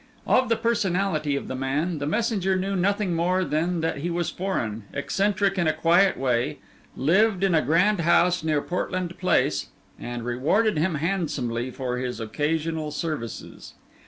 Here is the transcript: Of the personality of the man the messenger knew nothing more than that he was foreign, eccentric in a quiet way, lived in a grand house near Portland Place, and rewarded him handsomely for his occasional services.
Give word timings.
Of 0.25 0.49
the 0.49 0.55
personality 0.55 1.35
of 1.35 1.47
the 1.47 1.53
man 1.53 1.99
the 1.99 2.07
messenger 2.07 2.55
knew 2.55 2.75
nothing 2.75 3.13
more 3.13 3.45
than 3.45 3.81
that 3.81 3.97
he 3.97 4.09
was 4.09 4.31
foreign, 4.31 4.81
eccentric 4.93 5.59
in 5.59 5.67
a 5.67 5.73
quiet 5.73 6.17
way, 6.17 6.57
lived 6.97 7.43
in 7.43 7.53
a 7.53 7.61
grand 7.61 7.99
house 7.99 8.43
near 8.43 8.63
Portland 8.63 9.19
Place, 9.19 9.67
and 9.99 10.25
rewarded 10.25 10.79
him 10.79 10.95
handsomely 10.95 11.69
for 11.69 11.99
his 11.99 12.19
occasional 12.19 12.89
services. 12.89 13.75